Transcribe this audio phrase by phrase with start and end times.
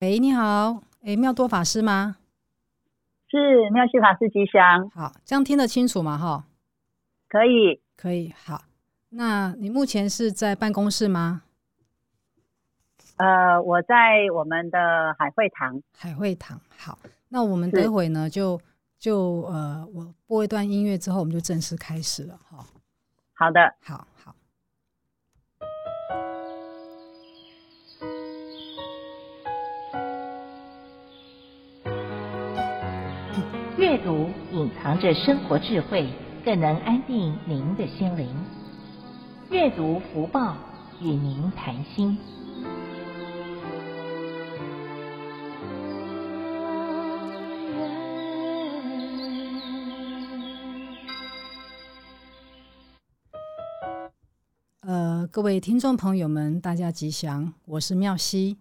[0.00, 2.16] 喂，你好，哎，妙多法师吗？
[3.28, 4.88] 是妙西法师吉祥。
[4.88, 6.16] 好，这样听得清楚吗？
[6.16, 6.44] 哈，
[7.28, 8.32] 可以，可以。
[8.42, 8.62] 好，
[9.10, 11.42] 那你目前是在办公室吗？
[13.18, 15.82] 呃，我在我们的海会堂。
[15.94, 16.58] 海会堂。
[16.78, 16.98] 好，
[17.28, 18.58] 那我们等会呢，就
[18.98, 22.40] 就呃，我播一段音乐之后，我们就正式开始了。
[22.48, 22.64] 哈，
[23.34, 24.06] 好的，好
[33.90, 36.08] 阅读隐藏着生活智慧，
[36.44, 38.32] 更能安定您的心灵。
[39.50, 40.56] 阅读福报，
[41.00, 42.16] 与您谈心。
[54.82, 58.58] 呃，各位听众朋友们，大家吉祥，我是妙西，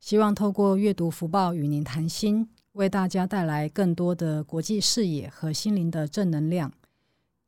[0.00, 2.48] 希望透过阅读福报与您谈心。
[2.80, 6.72] 为大家带来更多的国际视野和心灵的正能量。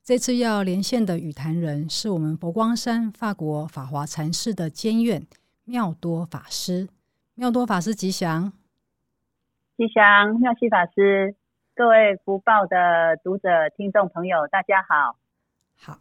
[0.04, 5.26] 这次要连线的与谈人是我们佛光山法国法华禅寺的监院
[5.64, 6.86] 妙多法师。
[7.34, 8.52] 妙多法师吉祥，
[9.78, 11.34] 吉祥，妙西法师，
[11.74, 15.16] 各位福报的读者、听众朋友，大家好。
[15.78, 15.98] 好，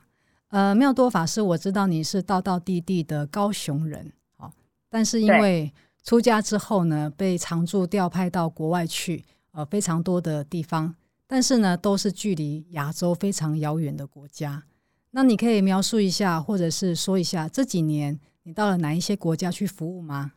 [0.49, 4.51] 呃，妙多法师，我知道你是道道地地的高雄人，好，
[4.89, 5.71] 但是因为
[6.03, 10.95] 出家之后呢，被常驻调派到国外去，呃，非常多的地方，
[11.27, 14.63] 但是呢，都是距离亚洲非常遥远的国家。
[15.11, 20.31] 那你可以描述一下，或者是说一下这几年你到了哪一些国家去服务吗？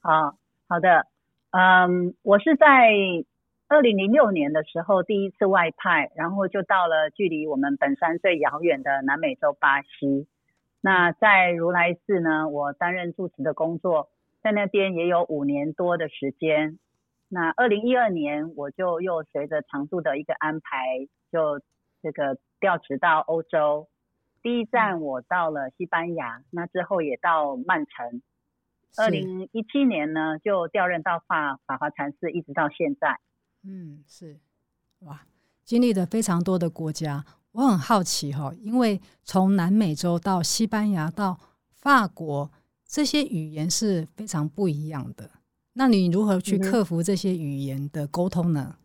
[0.00, 1.06] 好，好的，
[1.50, 2.66] 嗯，我是在
[3.66, 10.26] 二零零六年的时候第一次外派，然后就到了距离我们本山最遥远的南美洲巴西。
[10.80, 14.10] 那在如来寺呢，我担任住持的工作，
[14.42, 16.78] 在那边也有五年多的时间。
[17.28, 21.60] 那二零一二年，我就又随着常住的一个安排，就
[22.00, 23.88] 这个调职到欧洲。
[24.40, 28.22] 第一站我到了西班牙，那之后也到曼城。
[28.96, 33.18] 二零一七年呢，就调任到法法华禅寺，一直到现在。
[33.64, 34.38] 嗯，是，
[35.00, 35.22] 哇，
[35.64, 37.24] 经历了非常多的国家。
[37.58, 41.36] 我很好奇哈，因为从南美洲到西班牙到
[41.72, 42.48] 法国，
[42.86, 45.28] 这些语言是非常不一样的。
[45.72, 48.76] 那你如何去克服这些语言的沟通呢？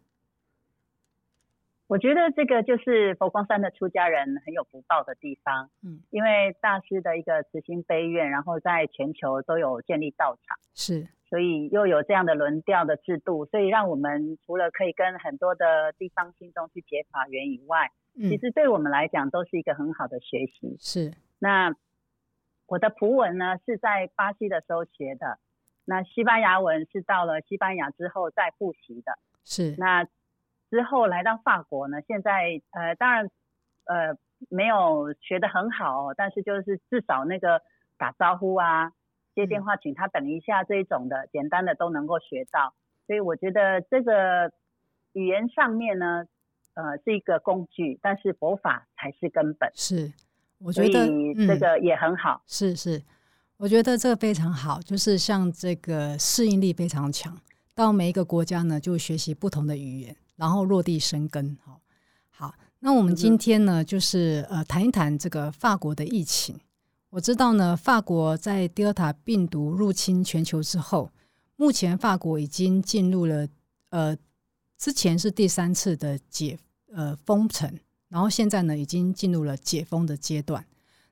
[1.85, 5.69] 我觉得这个就是佛光山的出家人很有福报的地方。
[5.83, 20.77] 嗯，因为大师的一个慈心悲愿，然后在全球都有建立道场，是，所以又有这样的轮调的制度，所以让我们除了可以跟很多的地方信众去结法缘以外，其实对我们来讲都是一个很好的学习。
[20.79, 21.73] 是，那
[22.67, 25.39] 我的葡文呢是在巴西的时候学的，
[25.83, 29.17] 那西班牙文是到了西班牙之后再复习的。
[29.43, 30.05] 是，那
[30.69, 33.31] 之后来到法国呢，现在呃当然
[33.85, 34.15] 呃
[34.47, 37.63] 没有学得很好，但是就是至少那个
[37.97, 38.91] 打招呼啊、
[39.33, 42.75] 接电话请他等一下这一种的简单的都能够学到。
[43.07, 44.51] 所以我觉得这个
[45.13, 46.27] 语言上面呢。
[46.75, 49.71] 呃，是一个工具，但是佛法才是根本。
[49.75, 50.11] 是，
[50.57, 51.05] 我觉得
[51.47, 52.41] 这个也很好。
[52.43, 53.03] 嗯、是是，
[53.57, 57.37] 我觉得这个非常好，就是像这个适应力非常强，
[57.75, 61.55] 到每一个国家呢，就学习不同的语言，然后落地生根。
[61.63, 61.79] 好，
[62.31, 66.59] 好，那我们今天呢，就是呃谈一谈这个法国的疫情。
[67.11, 71.11] 我知道呢，法国在 Delta 病毒入侵全球之后，
[71.55, 73.47] 目前法国已经进入了
[73.89, 74.17] 呃。
[74.75, 76.57] 之前是第三次的解
[76.93, 80.65] 呃封城，然后现在呢已经进入了解封的阶段。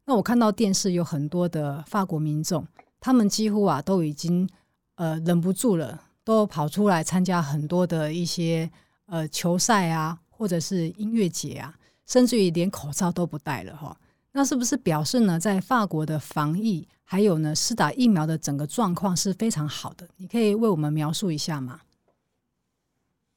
[0.06, 2.66] 那我看到电视有很多的法国民众，
[3.00, 4.50] 他们几乎啊都已经
[4.96, 8.70] 呃忍不住了，都跑出来参加很多的一些
[9.06, 11.76] 呃球赛啊，或者是音乐节啊，
[12.06, 13.96] 甚至于连口罩都不戴了哈。
[14.34, 20.08] 那是不是表示呢，在法国的防疫还有呢施打疫苗的整个状况是非常好的？
[20.18, 21.82] 你可以为我们描述一下吗？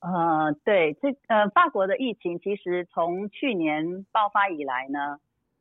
[0.04, 5.18] 呃，对，这呃，法国的疫情其实从去年爆发以来呢，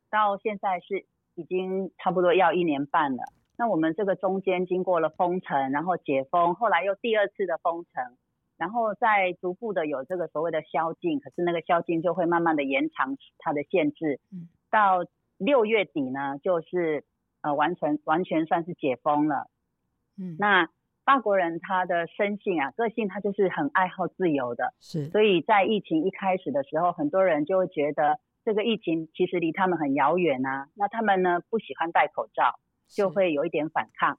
[0.09, 1.05] 到现在是
[1.35, 3.23] 已经差不多要一年半了。
[3.57, 8.17] 那我们这个中间经过了封城，然后解封，后来又第二次的封城，
[8.57, 14.19] 然后再逐步的有这个所谓的宵禁，可是那个宵禁就会慢慢的延长它的限制，
[14.69, 15.05] 到
[15.37, 17.05] 六月底呢，就是
[17.39, 19.47] 呃完全完全算是解封了。
[20.17, 20.67] 嗯，那。
[21.05, 25.05] 法国人他的生性啊，个性他就是很爱好自由的，是。
[25.07, 30.67] 所以在疫情一开始的时候，很多人就会觉得这个疫情其实离他们很遥远啊。
[30.75, 34.17] 那他们呢不喜欢戴口罩，就会有一点反抗。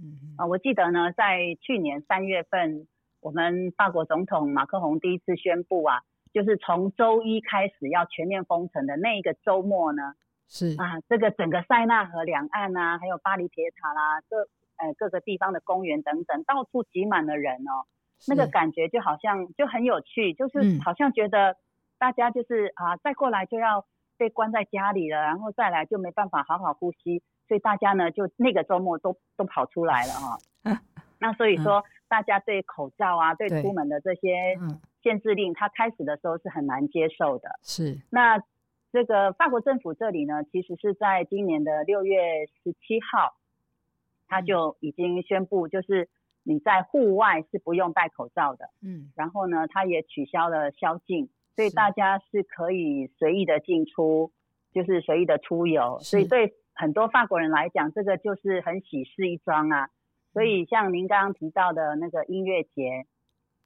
[0.00, 2.86] 嗯啊，我记得呢，在去年三月份，
[3.20, 6.02] 我们法国总统马克宏第一次宣布啊，
[6.32, 10.14] 就是从周一开始要全面封城的那一个周末呢，
[10.48, 14.46] 是啊，这个整个塞纳河两岸啊，还有巴黎铁塔啦，各
[14.78, 17.86] 呃各个地方的公园等等，到处挤满了人哦，
[18.26, 21.56] 那个感觉就好像就很有趣，就是好像觉得
[21.98, 23.84] 大家就是、嗯、啊，再过来就要
[24.16, 27.22] 被关在家里了，然后再来就没办法好好呼吸。
[27.46, 30.78] 所以大家呢，就那个周末都都跑出来了哈、哦。
[31.18, 34.56] 那所以说，大家对口罩啊，对出门的这些
[35.02, 37.48] 限制令，他开始的时候是很难接受的。
[37.62, 37.98] 是。
[38.10, 38.38] 那
[38.92, 43.34] 这个法国政府这里呢，其实是在今年的六月十七号，
[44.28, 46.08] 他就已经宣布，就是
[46.44, 48.70] 你在户外是不用戴口罩的。
[48.82, 49.10] 嗯。
[49.16, 54.30] 然后呢，他也取消了宵禁，所以大家是可以随意的进出，
[54.72, 55.98] 就是随意的出游。
[56.00, 56.54] 所以对。
[56.80, 59.88] 很多法国人来讲，这个就是很喜事一桩啊。
[60.32, 63.04] 所以像您刚刚提到的那个音乐节，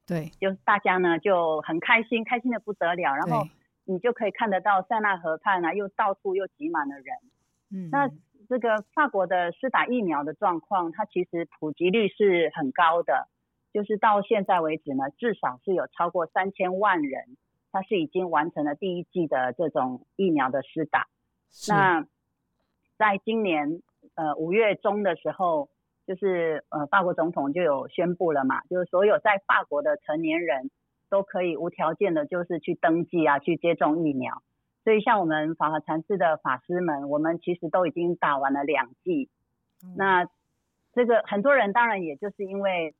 [0.07, 3.13] 对，就是大家呢就很开心，开心的不得了。
[3.13, 3.47] 然后
[3.85, 7.05] 你就可以看得到塞纳河畔啊，又到处又挤满了人。
[7.69, 8.09] 嗯，那
[8.53, 13.27] 这个法国的施打疫苗的状况，它其实普及率是很高的，
[13.73, 17.35] 就是到现在为止呢，至少是有超过三千万人，
[17.71, 21.07] 他是已经完成了第一季的这种疫苗的施打。
[21.67, 22.05] 那
[22.95, 23.81] 在今年
[24.13, 25.69] 呃五月中的时候，
[26.05, 30.69] 就是呃法国总统就有宣布了嘛，就是所有在法国的成年人
[31.09, 34.43] 都可以无条件的，就是去登记啊，去接种疫苗。
[34.83, 39.29] 所以像我们法华禅寺的法师们，我们其实都已经打完了两剂。
[39.83, 39.95] 嗯。
[39.97, 40.27] 那
[40.93, 42.93] 这个很多人当然也就是因为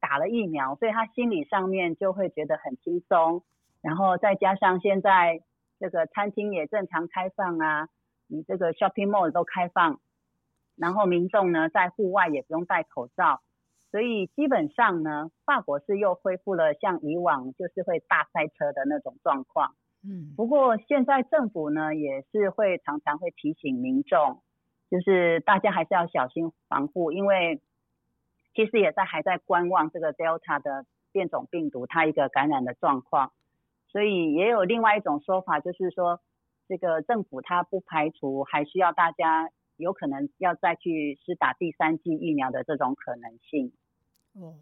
[0.00, 3.42] 打了疫苗，所以他心理上面就会觉得很轻松。
[3.80, 5.40] 然后再加上现在
[5.78, 7.88] 这个餐厅也正常开放啊。
[8.30, 10.00] 你这个 shopping mall 都开放，
[10.76, 13.40] 然后民众呢在户外也不用戴口罩，
[13.90, 19.74] 所以基本上呢，法国是又恢复了像以往就是会大塞车的那种状况。
[20.08, 24.40] 嗯，不过现在政府呢也是会常常会提醒民众，
[24.90, 27.60] 就是大家还是要小心防护，因为
[28.54, 33.32] 其实也在还在观望这个 Delta 的变种病毒它一个感染的状况，
[33.88, 36.20] 所以也有另外一种说法，就是说。
[36.70, 43.72] 这个政府它不排除还需要大家有可能要再去施打第三剂疫苗的这种可能性。
[44.34, 44.54] 哦，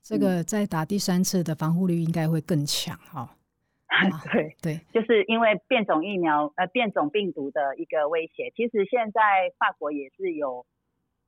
[0.00, 3.28] 这个再打第三次的防护率应该会更强哈、哦。
[4.32, 8.52] 对对，就是因为变种疫苗呃变种病毒的一个威胁。
[8.54, 9.20] 其实现在
[9.58, 10.64] 法国也是有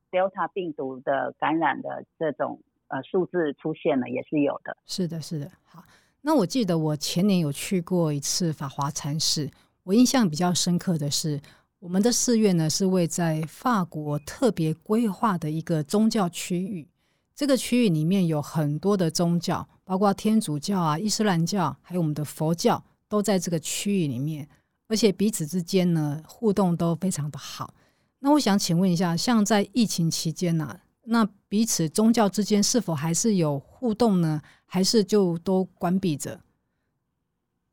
[0.09, 4.77] Delta 病毒的感染的这种呃数字出现了，也是有的。
[4.85, 5.51] 是的，是的。
[5.65, 5.83] 好，
[6.21, 9.49] 那我记得我前年有去过一次法华禅寺。
[9.83, 11.41] 我印象比较深刻的是，
[11.79, 16.87] 我们的寺院呢是位在法国特别规划的一个宗教区域。
[17.35, 24.47] 这个区域里面有很多的宗教，包括天主教啊、伊斯兰教，还有我们的佛教，都在这个区域里面，
[24.87, 27.73] 而且彼此之间呢互动都非常的好。
[28.19, 34.41] 那我想请问一下，像在疫情期间呢、啊，那彼此宗教之间是否还是有互动呢？
[34.65, 36.39] 还是就都关闭着？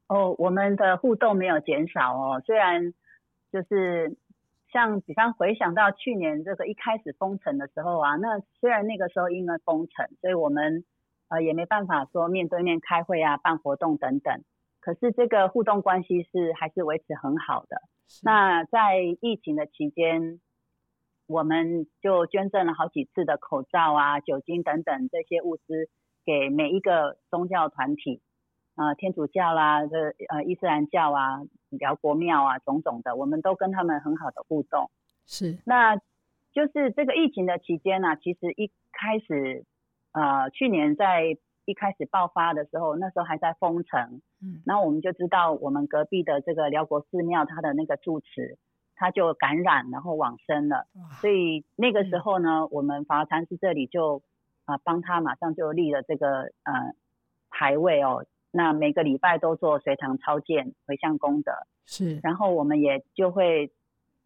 [0.08, 2.42] 哦，我们的互动没有减少哦。
[2.44, 2.92] 虽然
[3.52, 4.16] 就是
[4.72, 10.84] 像比方回想到去年这个一开始封城的时候啊，那虽然那个时候因为封城，所以我们
[11.28, 14.42] 呃也没办法说面对面开会啊、办活动等等。
[14.80, 17.82] 可是这个互动关系是还是维持很好的。
[18.22, 20.40] 那在疫情的期间，
[21.26, 25.88] 我们就捐赠了好几次的口罩啊、酒精等等这些物资
[26.24, 28.20] 给每一个宗教团体。
[28.76, 34.90] 呃，天主教啦，这呃伊斯兰教啊，辽国庙啊，种种的，我们都跟他们很好的互动。
[35.26, 35.96] 是，那
[36.52, 39.64] 就是这个疫情的期间呢、啊，其实一开始，
[40.12, 41.36] 呃，去年在
[41.66, 48.58] 一开始爆发的时候，那时候还在封城，嗯，然后我们就知道我们隔壁的这个辽国寺庙，它的那个住持
[48.96, 50.86] 他就感染，然后往生了，
[51.20, 54.22] 所以那个时候呢，嗯、我们法华禅寺这里就
[54.64, 56.94] 啊、呃、帮他马上就立了这个呃
[57.50, 58.26] 牌位哦。
[58.52, 61.52] 那每个礼拜都做随堂超荐回向功德，
[61.86, 63.70] 是，然后我们也就会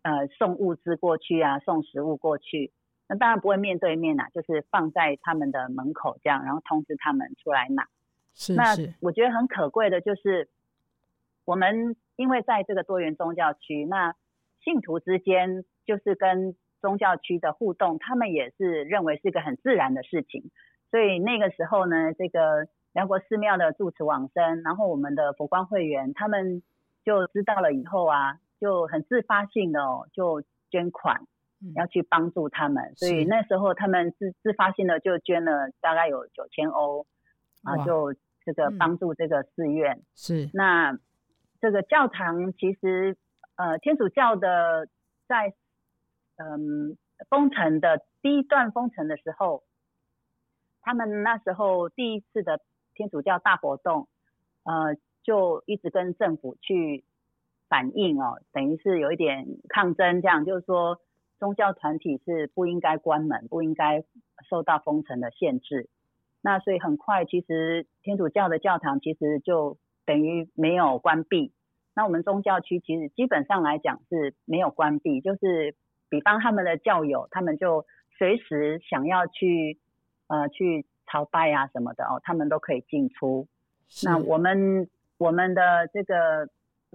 [0.03, 2.73] 呃送物资过去啊，送食物过去。
[3.07, 7.87] 那当然不会面对面呐，就是放在他们的门口这样，然后通知他们出来拿。
[8.33, 10.49] 是，那我觉得很可贵的就是，
[11.45, 14.15] 我们因为在这个多元宗教区，那
[14.63, 20.51] 信徒之间就是跟宗教区的互动，他们也是认为是一个很自然的事情。
[20.91, 22.67] 所以那个时候呢，这个。
[22.95, 26.63] 辽国寺庙的住持往生，然后我们的佛光会员他们
[27.05, 31.21] 就知道了以后啊，就很自发性的哦，就捐款，
[31.75, 37.05] 要去帮助他们，所以那时候他们自自发性的就捐了大概有九千欧
[37.65, 40.01] 啊，就这个帮助这个寺院。
[40.15, 40.49] 是。
[40.55, 40.97] 那
[41.61, 43.17] 这个教堂其实
[43.57, 44.87] 呃天主教的
[45.27, 45.53] 在
[46.37, 46.97] 嗯
[47.29, 49.65] 封城的第一段封城的时候，
[50.81, 52.61] 他们那时候第一次的
[52.95, 54.09] 天主教大活动，
[54.65, 57.05] 呃就一直跟政府去
[57.69, 61.01] 反映哦，等于是有一点抗争，这样就是说。
[61.41, 64.05] 宗教团体是不应该关门，不应该
[64.49, 65.91] 受到封城的限制。
[66.41, 71.53] 那所以很快，其实天主教的教堂其实就等于没有关闭。
[71.95, 75.75] 那我们宗教区其实基本上来讲是没有关闭，就是
[76.09, 77.85] 比方他们的教友，他们就
[78.17, 79.79] 随时想要去
[80.29, 83.47] 呃去朝拜啊什么的哦，他们都可以进出。
[84.05, 86.49] 那我们我们的这个，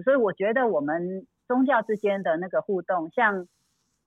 [0.03, 3.47] 所以我觉得我们宗教之间的那个互动，像。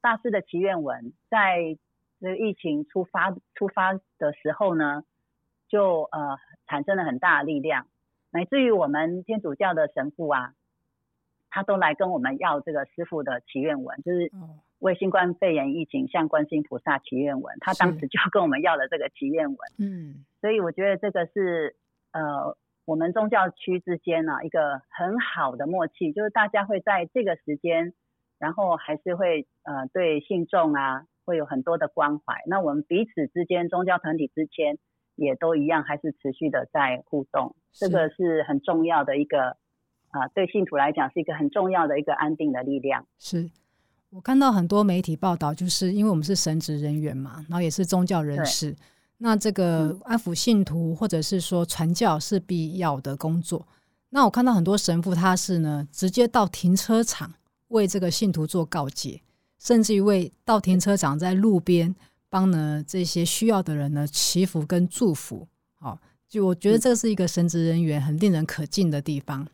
[0.04, 1.78] 大师的祈愿文，在
[2.20, 5.04] 这个疫情出发出发的时候呢，
[5.68, 7.86] 就呃产生了很大的力量，
[8.32, 10.54] 乃至于我们天主教的神父啊，
[11.50, 14.32] 他都来跟我们要这个师傅的祈愿文，就是
[14.82, 19.58] 为新冠肺炎疫情向观世音菩萨祈愿文，他当时就跟我们要了这个祈愿文。
[19.78, 21.76] 嗯，所以我觉得这个是
[22.12, 27.94] 呃我们宗教区之间呢、啊、一个很好的默契，就是大家会在这个时间。
[28.42, 34.78] 然后还是会呃对信众啊会有很多的关怀，那我们彼此之间宗教团体之间
[35.14, 39.50] 也都一样，还是持续的在互动，这个是很重要的一个
[40.10, 43.06] 啊、呃、对信徒来讲是一个很重要的一个安定的力量。
[43.20, 43.48] 是
[44.12, 48.76] 我看到很多媒体报道，就是因为我们是神职人员嘛，然后也是宗教人士，
[49.18, 53.66] 那这个安抚信徒或者是说传教是必要的工作。
[54.10, 57.32] 那我看到很多神父他是呢直接到停车场。
[57.68, 59.18] 为这个信徒做告诫，
[59.58, 61.94] 甚至于为到停车场在路边
[62.28, 65.48] 帮呢这些需要的人呢祈福跟祝福。
[65.80, 69.48] 好，就我觉得这是一个神职人员很令人可敬的地方。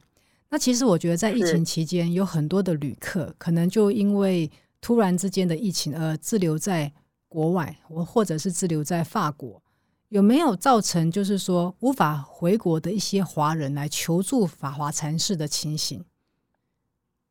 [0.51, 4.51] 那其实我觉得在疫情期间，有很多的旅客可能就因为
[4.81, 6.91] 突然之间的疫情而滞留在
[7.29, 9.63] 国外，或或者是滞留在法国，
[10.09, 16.03] 有没有造成就是说无法回国的一些华人来求助法华禅寺的情形？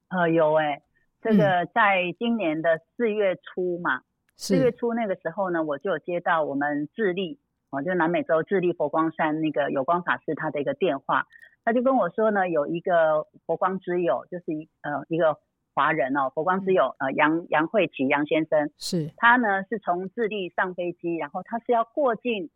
[0.09, 0.83] 呃，有哎、欸，
[1.21, 4.01] 这个在今年的四月初嘛，
[4.35, 7.39] 四、嗯、月初那个时候呢，我就有接到我们智利，
[7.71, 11.25] 哦，就南美洲智利佛光山那个有光法师他的一个电话，
[11.67, 15.37] 他就跟我说呢，有一个佛光之友，就是一呃一个
[15.73, 22.49] 华人哦，佛光之友呃杨杨慧琪杨先生，是他呢是从智利上飞机，然后他是要过境，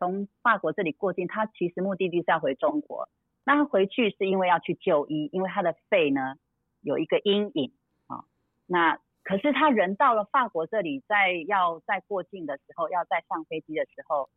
[0.00, 3.08] 从法国这里过境，他其实目的地是要回中国，
[3.44, 6.34] 那他回去是因为要去就医，因为他的肺呢。
[6.82, 7.72] 有一个阴影
[8.06, 8.24] 啊，
[8.64, 14.30] 那可是他人到了法国这里，在要再过境的时候，要再上飞机的时候，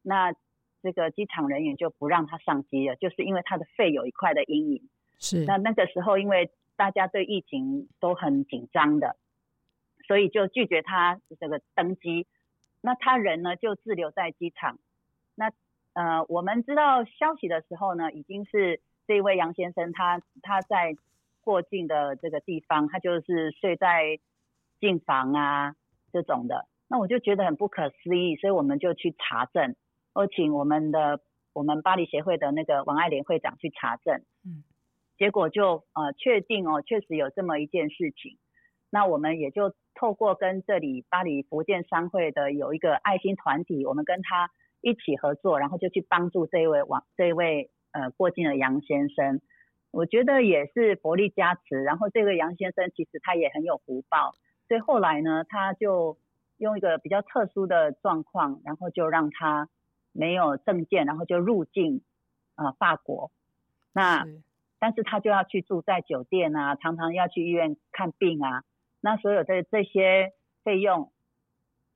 [0.00, 0.32] 那
[0.82, 4.88] 这个机场人员就不让他上机了，就是因为他的肺有一块的阴影。
[5.18, 5.44] 是。
[5.44, 9.16] 那那个时候，因为大家对疫情都很紧张的，
[10.06, 12.26] 所以就拒绝他这个登机。
[12.80, 14.78] 那他人呢就滞留在机场。
[15.34, 15.50] 那
[15.92, 20.96] 呃，我们知道消息的时候呢，已经是这位杨先生他他在。
[21.42, 24.18] 过境的这个地方，他就是睡在
[24.78, 25.74] 进房啊
[26.12, 29.74] 这种的，那我就觉得很不可思议，所以我们就去查证，
[30.20, 31.20] 我请我们的
[31.54, 34.62] 我们巴黎协会的那个王爱莲会长去查证，嗯，
[35.16, 38.36] 结果就呃确定哦，确实有这么一件事情，
[38.90, 44.50] 那我们也就透过跟这里巴黎福建商会的有一个爱心团体，我们跟他
[44.82, 49.40] 一起合作，然后就去帮助这一位王这一位呃过境的杨先生。
[49.90, 54.34] 我觉得也是佛力加持，然后这个杨先生其实他也很有福报，
[54.68, 56.18] 所以后来呢，他就
[56.58, 59.68] 用一个比较特殊的状况，然后就让他
[60.12, 62.02] 没有证件，然后就入境
[62.54, 63.30] 啊、呃、法国。
[63.92, 64.26] 那
[64.78, 68.64] 但是他就要去住在酒店啊，常常要去医院看病啊。
[69.00, 71.10] 那所有的这些费用，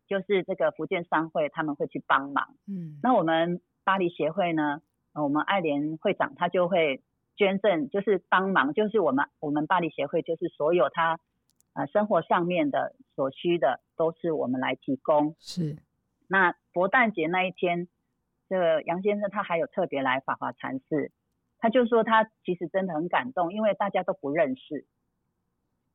[0.07, 2.55] 就是这个福建商会他们会去帮忙。
[2.67, 4.83] 嗯，那我们巴黎协会呢，
[5.15, 7.03] 我们爱莲会长他就会。
[7.37, 11.19] 捐赠就是帮忙，就是我们我们巴黎协会就是所有他
[11.73, 15.35] 呃生活上面的所需的都是我们来提供。
[15.41, 15.77] 是，
[16.29, 17.89] 那佛诞节那一天，
[18.49, 21.11] 这个杨先生他还有特别来法华禅寺，
[21.59, 24.87] 他就说他其实真的很感动，因为大家都不认识，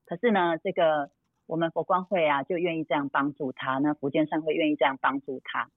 [0.06, 1.12] 可是呢，这个
[1.46, 5.70] 我们佛光会啊就愿意这样帮助他，那福建商会愿意这样帮助他，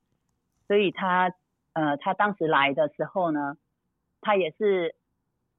[0.66, 1.34] 所以他
[1.72, 3.56] 呃他当时来的时候呢，
[4.20, 4.94] 他也是。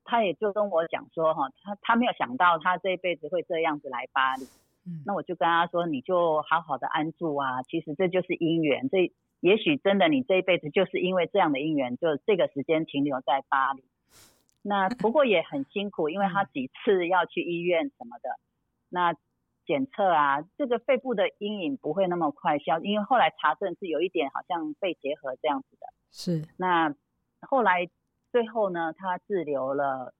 [0.06, 4.44] 他也就跟我讲说，哈，他他没有想到他这一辈子会这样子来巴黎，
[4.86, 13.84] 嗯，那我就跟他说，你就好好的安住啊，其实这就是因缘，这也许真的你这一辈子就是因为这样的因缘，就这个时间停留在巴黎。
[14.62, 18.40] 那 不过也很辛苦，因为他几次要去医院什么的，
[18.88, 19.14] 那
[19.66, 25.88] 检测啊，这个肺部的阴影不会那么快消，因为后来查证是有一点好像肺结核这样子的。
[26.10, 26.48] 是。
[26.58, 26.96] 那
[27.42, 27.90] 后来
[28.32, 30.14] 最后呢，他滞留了，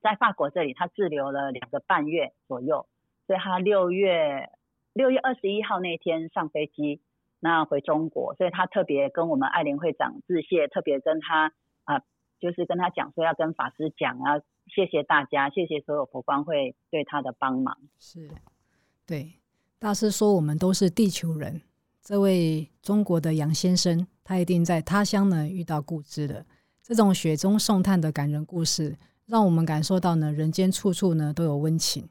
[0.00, 2.86] 在法国这里，他滞留了两个半月左右，
[3.26, 4.48] 所以他六月
[4.92, 7.00] 六月二十一号那天上飞机，
[7.40, 11.52] 那回中国，所以他特别跟我们爱莲会长致谢，特别跟他
[11.84, 12.02] 啊。
[12.40, 14.40] 就是跟他讲说要跟法师讲啊，
[14.74, 17.76] 谢谢大家，谢谢所有佛光会对他的帮忙。
[17.98, 18.30] 是，
[19.06, 19.34] 对，
[19.78, 21.60] 大师说我们都是地球人。
[22.00, 26.46] 这位中国的杨先生，他一定在他乡呢遇到故知的。
[26.82, 32.08] 这种雪中送炭的感人故事，让我们感受到呢人间处处呢都有温情。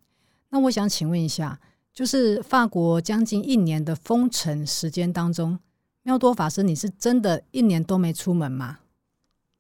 [0.50, 1.60] 那我想请问一下，
[1.94, 5.60] 就是法国将近一年的封城时间当中，
[6.04, 8.80] 妙多法师，你是真的一年都没出门吗？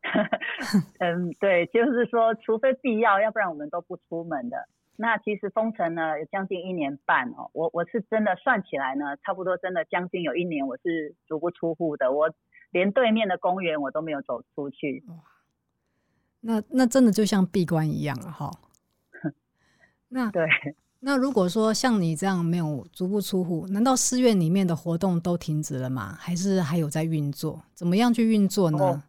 [0.99, 4.67] 嗯，对，就是说，除非必要，要不然我们都不出门的。
[4.95, 7.49] 那其实封城呢，有将近一年半哦。
[7.53, 12.11] 我我是真的算起来呢，差不多真的将近有一年，我是足不出户的。
[12.11, 12.29] 我
[12.71, 15.03] 连对面的公园我都没有走出去。
[15.07, 15.15] 哇
[16.41, 18.51] 那那真的就像闭关一样了哈。
[20.09, 20.47] 那对，
[21.01, 26.15] 那如果说像你这样没有足不出户，难道寺院里面的活动都停止了吗？
[26.19, 27.63] 还是还有在运作？
[27.73, 28.77] 怎么样去运作呢？
[28.77, 29.03] 哦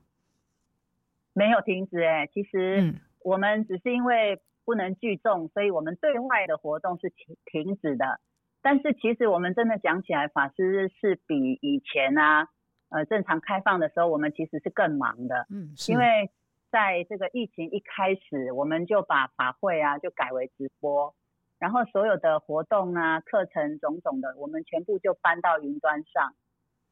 [1.32, 2.92] 没有停止哎，其实
[3.23, 8.20] 我们只是因为不能聚众，所以我们对外的活动是停停止的。
[8.61, 12.49] 但是其实我们真的讲起来，法师是比以前啊，
[12.88, 15.47] 呃，正常开放的时候，我们其实是更忙的。
[15.50, 16.30] 嗯，因为
[16.70, 21.14] 在这个疫情一开始，我们就把法会啊就改为直播，
[21.61, 26.35] 然后所有的活动啊、课程种种的，我们全部就搬到云端上。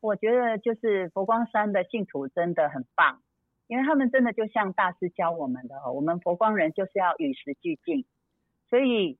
[0.01, 3.21] 我觉得就是佛光山的信徒真的很棒。
[3.67, 8.07] 因为他们真的就像大师教我们的哦，我们佛光人就是要与时俱进，
[8.71, 9.19] 所以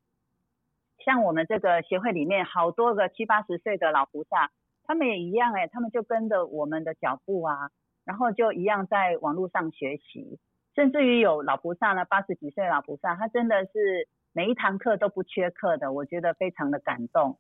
[1.05, 4.51] 像我们这个协会里面好多个七八十岁的老菩萨，
[4.85, 7.69] 他们也一样哎，他们就跟着我们的脚步啊，
[8.07, 10.39] 然后就一样在网络上学习，
[10.75, 17.39] 甚至于有老菩萨呢，八十几岁老菩萨，他真的是每一堂课都不缺课的，我觉得非常的感动。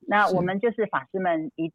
[0.00, 1.72] 那我们就是法师们一。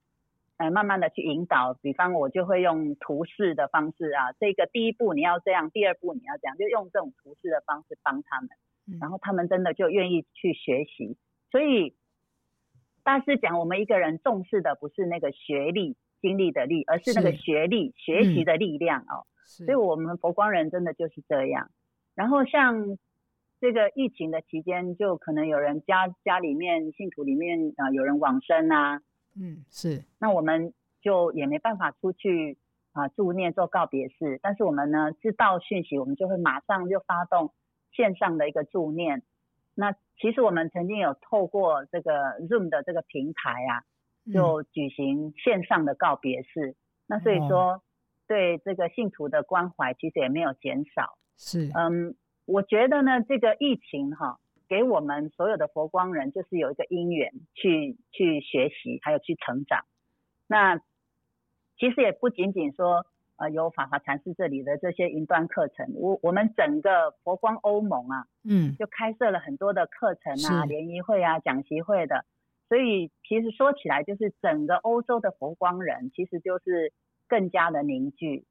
[0.58, 8.50] 呃，慢慢的去引导，比方我就会用图示的方式啊，这个第一步你要这样，第二步你要这样，就用这种图示的方式帮他们，
[9.02, 11.18] 然后他们真的就愿意去学习。
[11.50, 11.96] 所以
[13.04, 19.26] 大师讲，我们一个人重视的不是那个学历、经历的历，而是那个学历、学习的力量哦。
[19.44, 21.72] 所以我们佛光人真的就是这样。
[22.14, 23.00] 然后像
[23.64, 29.02] 这个疫情的期间，就可能有人家家里面信徒里面啊，有人往生啊。
[29.40, 30.04] 嗯，是。
[30.20, 32.58] 那我们就也没办法出去
[32.92, 34.38] 啊，助念做告别式。
[34.44, 37.54] 但是我们呢，知道讯息，我们就会马上就发动
[37.94, 39.24] 线上的一个助念。
[39.76, 42.12] 那其实我们曾经有透过这个
[42.50, 43.84] Zoom 的这个平台啊，
[44.34, 46.72] 就举行线上的告别式。
[46.72, 46.76] 嗯、
[47.08, 47.82] 那所以说，
[48.28, 51.18] 对这个信徒的关怀其实也没有减少。
[51.38, 51.72] 是。
[51.74, 52.14] 嗯，
[52.46, 54.40] 我觉得呢，这个疫情哈。
[54.70, 59.86] 给我们所有的佛光人，就是有一个因缘去去学习，还有去成长。
[60.48, 60.78] 那
[61.78, 72.26] 其实也不仅仅说，呃，有法华禅师这里的这些云端课程，我我们整个佛光欧盟啊，嗯，就开设了很多的课程啊、联谊会啊、讲习会的。
[72.68, 76.94] 所以其实说起来，就是整个欧洲的佛光人，其实就是
[77.28, 78.46] 更加的凝聚。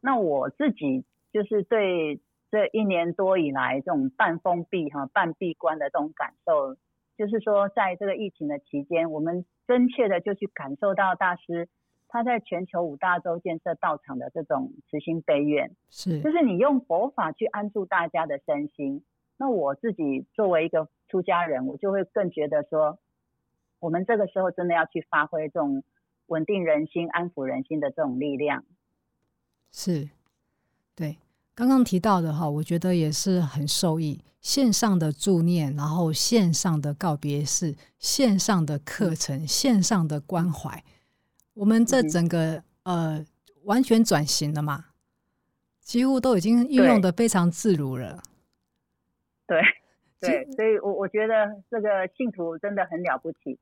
[0.00, 2.20] 那我自己就是对。
[2.50, 6.76] 这一年多以来，这种半封闭哈、半闭关的这种感受，
[7.16, 11.68] 就是说，在这个疫情的期间，我们真切的就去感受到大师
[12.08, 19.04] 他在全球五大洲建设道场的这种慈心悲愿，是，就是你用佛法去安住大家的身心。
[19.36, 22.98] 那我自己作为一个出家人，我就会更觉得说，
[23.80, 25.82] 我们这个时候真的要去发挥这种
[26.26, 28.64] 稳定人心、安抚人心的这种力量。
[29.72, 30.08] 是，
[30.94, 31.16] 对。
[31.56, 34.20] 刚刚提到的哈，我觉得也是很受益。
[34.42, 40.84] 线上的助念，然后线上的告别式，线上的课程，线上的关怀，
[41.54, 43.24] 我们这整个呃
[43.64, 44.84] 完全转型了嘛，
[45.80, 48.22] 几乎都已经运用的非常自如了。
[49.48, 49.60] 对
[50.20, 53.58] 对，所以我我觉得这个信徒真的很了不起，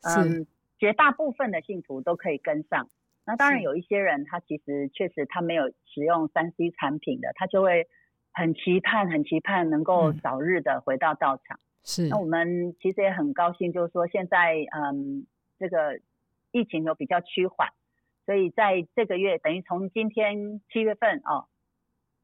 [0.00, 0.46] 嗯，
[0.78, 2.88] 绝大部分的信徒都可以跟上。
[3.24, 7.86] 那当然有一些人，他其实确实他没有使用三 C 产品的，他就会
[8.32, 11.60] 很期盼、很期盼能够早日的回到道场。
[11.84, 12.08] 是。
[12.08, 15.24] 那我们其实也很高兴，就是说现在嗯，
[15.58, 16.00] 这个
[16.50, 17.68] 疫情有比较趋缓，
[18.26, 21.46] 所以在这个月等于从今天七月份哦，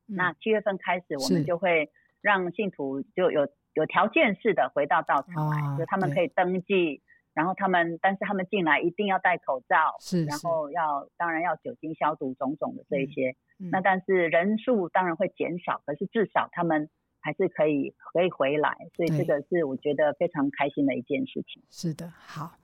[0.08, 7.02] 嗯、那七月份开始，我们就会让信徒就有有条件式的回到道场来，哦、就他们可以登记。
[7.38, 13.30] 然后他们，但是他们进来一定要戴口罩，是，是，然后要当然要酒精消毒，种种的这一些。
[13.60, 21.62] 嗯嗯、那但是人数当然会减少，可是至少他们还是可以可以回来，所以这个是我觉得非常开心的一件事情。
[21.70, 22.56] 是的，好，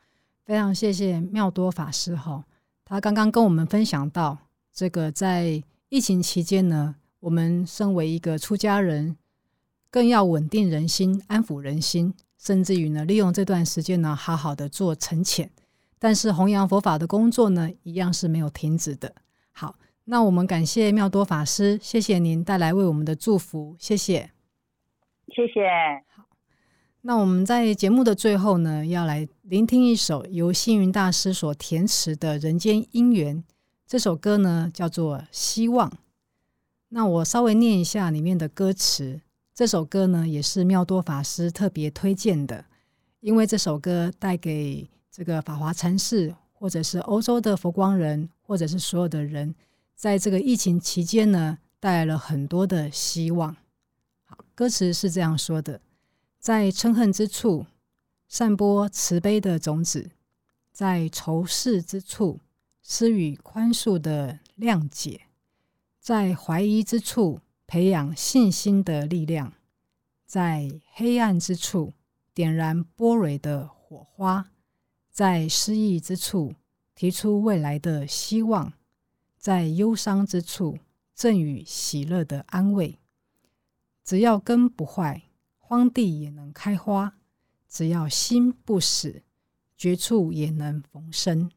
[0.44, 2.44] 非常谢谢妙多法师哈，
[2.84, 4.38] 他刚刚跟我们分享到，
[4.72, 9.16] 这个在疫情期间呢，我们身为一个出家人，
[9.88, 12.12] 更要稳定人心，安抚人心。
[12.44, 15.50] 甚至于呢，利用这段时间呢，好好的做沉潜，
[15.98, 19.14] 但是弘扬佛法的工作呢，一样是没有停止的。
[19.50, 24.30] 好，那我们感谢妙多法师，谢谢您带来为我们的祝福，谢谢，
[25.28, 25.62] 谢谢。
[26.14, 26.26] 好，
[27.00, 33.38] 那我们在节目的最后呢，要来聆听一首由星云大师所填词的《人间姻缘》
[33.86, 35.88] 这首歌呢，叫做《希望》。
[36.90, 39.22] 那我稍微念一下里面的歌词。
[39.54, 42.64] 这首歌呢，也是妙多法师特别推荐的，
[43.20, 49.54] 因为这首歌带给这个法华禅寺，或者是欧洲的佛光人，或者是所有的人，
[49.94, 53.54] 在这个疫情期间呢，带来了很多的希望。
[54.24, 55.80] 好，歌词是这样说的：
[56.40, 57.66] 在嗔恨之处，
[58.26, 60.08] 散播慈悲的种子；
[60.72, 62.40] 在仇视之处，
[62.82, 65.20] 施予宽恕的谅解；
[66.00, 69.52] 在怀疑之处，培养信心的力量，
[70.26, 71.94] 在黑暗之处
[72.32, 74.50] 点燃波蕊的火花，
[75.10, 76.54] 在失意之处
[76.94, 78.72] 提出未来的希望，
[79.38, 80.78] 在忧伤之处
[81.14, 82.98] 赠予喜乐的安慰。
[84.04, 85.22] 只要根不坏，
[85.58, 87.14] 荒地也能开花；
[87.68, 89.22] 只要心不死，
[89.76, 91.50] 绝处也能逢生。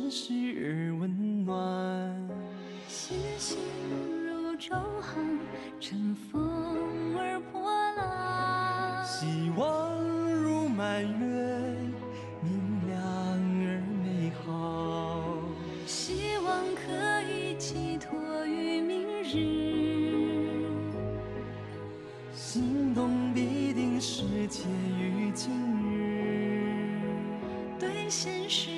[0.00, 2.16] 真实而温暖
[2.86, 3.58] 星星
[4.24, 5.20] 如舟好
[5.80, 9.04] 乘风而破浪。
[9.04, 9.92] 希望
[10.30, 11.76] 如满月
[12.40, 12.96] 明亮
[13.60, 15.42] 而美好。
[15.84, 20.62] 希望可以寄托于明日。
[22.32, 24.62] 心动必定是结
[24.96, 25.50] 于今
[25.82, 26.38] 日。
[27.80, 28.77] 对现实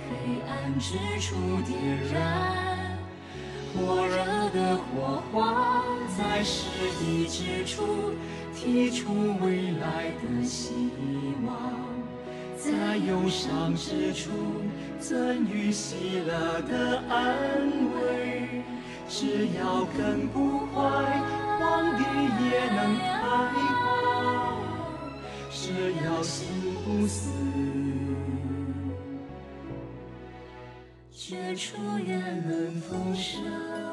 [0.23, 2.97] 黑暗之处点燃
[3.73, 4.15] 火热
[4.51, 5.83] 的火花，
[6.17, 6.67] 在失
[7.03, 8.13] 意之处
[8.53, 10.73] 提出未来的希
[11.45, 11.55] 望，
[12.55, 14.29] 在忧伤之处。
[14.99, 17.25] 赠予喜乐的安
[17.95, 18.61] 慰，
[19.09, 20.79] 只要根不坏，
[21.57, 22.03] 荒地
[22.45, 23.09] 也能开
[23.81, 24.61] 花；
[25.49, 26.45] 只要心
[26.85, 27.31] 不死，
[31.31, 33.90] 绝处也能逢生。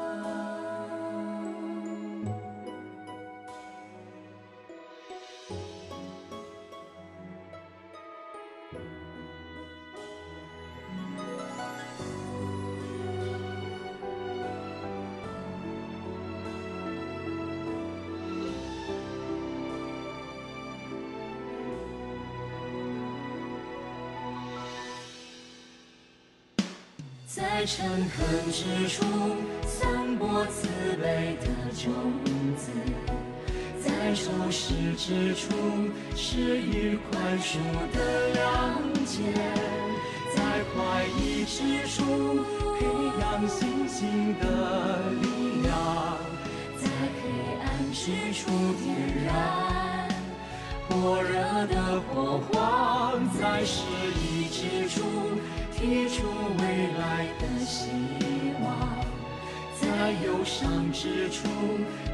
[27.39, 29.05] 在嗔恨之处
[29.65, 30.67] 散播慈
[31.01, 31.93] 悲的种
[32.57, 32.69] 子，
[33.81, 35.47] 在仇视之处
[36.17, 37.55] 施予宽恕
[37.93, 38.35] 的谅
[39.05, 39.21] 解，
[40.35, 40.41] 在
[40.75, 42.43] 怀疑之处
[42.77, 42.85] 培
[43.21, 44.45] 养信心的
[45.21, 46.17] 力量，
[46.75, 47.21] 在黑
[47.63, 48.51] 暗之处
[48.83, 49.29] 点燃。
[50.89, 51.31] 火热
[51.67, 53.83] 的火花，在失
[54.19, 54.99] 意之处
[55.79, 56.27] 提出
[56.59, 56.63] 未
[56.99, 57.87] 来的希
[58.61, 58.67] 望，
[59.79, 61.47] 在忧伤之处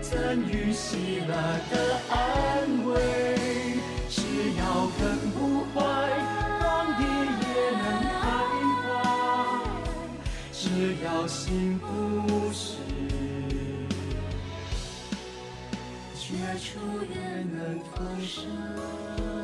[0.01, 1.33] 赠予喜乐
[1.71, 2.15] 的安
[2.85, 2.93] 慰。
[4.07, 4.21] 只
[4.59, 4.63] 要
[4.99, 5.79] 根不坏。
[6.61, 7.45] 荒地也
[7.77, 7.83] 能
[8.21, 8.21] 开
[8.83, 8.83] 花
[10.51, 11.83] 只要心不
[12.51, 12.77] 死，
[16.17, 16.23] 绝
[16.59, 16.65] 处
[17.13, 17.15] 也
[17.51, 19.34] 能重生。